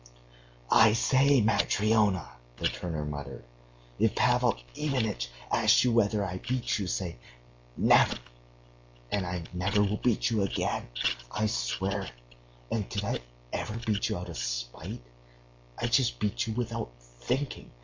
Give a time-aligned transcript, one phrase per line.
[0.71, 3.43] "I say, Matryona,..." the turner muttered,
[3.99, 7.17] "if Pavel Ivanitch asks you whether I beat you, say,
[7.77, 8.17] 'Never!'
[9.11, 10.87] and I never will beat you again.
[11.29, 12.11] I swear it.
[12.71, 13.19] And did I
[13.53, 15.03] ever beat you out of spite?
[15.77, 17.69] I just beat you without thinking.